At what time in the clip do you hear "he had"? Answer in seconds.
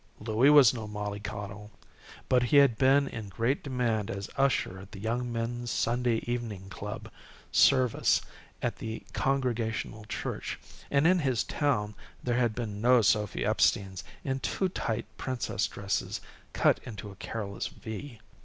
2.41-2.75